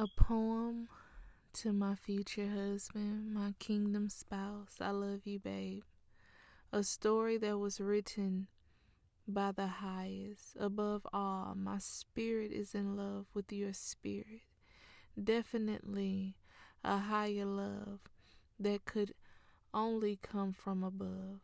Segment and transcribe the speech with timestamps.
[0.00, 0.88] a poem
[1.52, 4.78] to my future husband, my kingdom spouse.
[4.80, 5.82] I love you, babe.
[6.72, 8.46] A story that was written
[9.28, 10.56] by the highest.
[10.58, 14.40] Above all, my spirit is in love with your spirit.
[15.22, 16.34] Definitely
[16.82, 18.00] a higher love
[18.58, 19.12] that could
[19.74, 21.40] only come from above.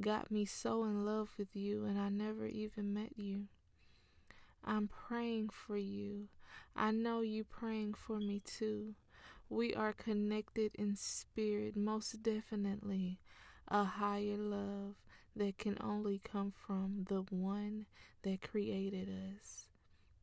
[0.00, 3.48] Got me so in love with you, and I never even met you.
[4.64, 6.28] I'm praying for you.
[6.76, 8.94] I know you praying for me too.
[9.48, 13.18] We are connected in spirit, most definitely.
[13.68, 14.96] A higher love
[15.34, 17.86] that can only come from the one
[18.22, 19.68] that created us.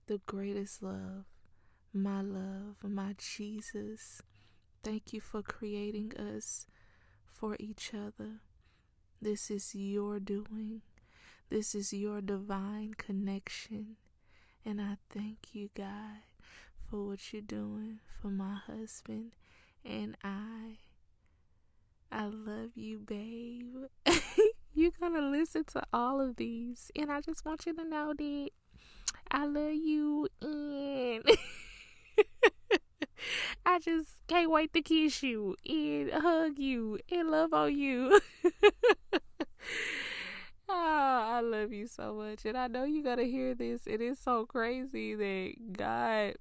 [0.08, 1.26] The greatest love,
[1.94, 4.22] my love, my Jesus.
[4.84, 6.67] Thank you for creating us
[7.26, 8.42] for each other.
[9.22, 10.81] This is your doing.
[11.50, 13.95] This is your divine connection.
[14.66, 16.24] And I thank you, God,
[16.90, 19.32] for what you're doing for my husband
[19.84, 20.78] and I.
[22.12, 23.76] I love you, babe.
[24.73, 28.50] you're gonna listen to all of these, and I just want you to know that
[29.31, 31.23] I love you and
[33.66, 38.20] I just can't wait to kiss you and hug you and love on you.
[41.66, 42.45] love you so much.
[42.45, 43.88] And I know you're going to hear this.
[43.88, 46.35] It is so crazy that God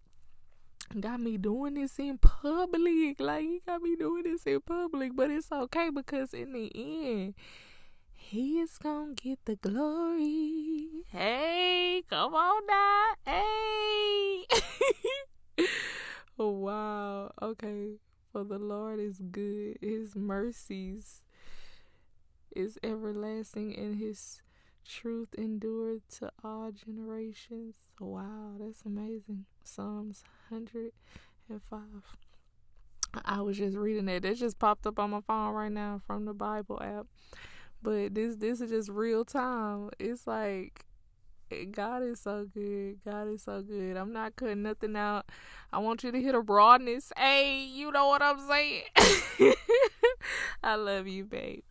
[1.00, 3.18] got me doing this in public.
[3.18, 5.16] Like, He got me doing this in public.
[5.16, 7.34] But it's okay because in the end,
[8.12, 10.88] He is going to get the glory.
[11.06, 13.04] Hey, come on now.
[13.24, 14.44] Hey.
[16.36, 17.32] wow.
[17.40, 17.92] Okay.
[18.30, 21.22] For the Lord is good, His mercies
[22.54, 24.42] is everlasting, and His
[24.84, 27.76] truth endureth to all generations.
[27.98, 29.46] Wow, that's amazing.
[29.62, 31.80] Psalms 105.
[33.24, 34.22] I was just reading that.
[34.22, 37.06] That just popped up on my phone right now from the Bible app.
[37.82, 39.90] But this this is just real time.
[39.98, 40.84] It's like
[41.70, 42.98] God is so good.
[43.04, 43.96] God is so good.
[43.96, 45.26] I'm not cutting nothing out.
[45.72, 47.12] I want you to hear the broadness.
[47.16, 48.82] Hey, you know what I'm saying?
[50.62, 51.62] I love you, babe.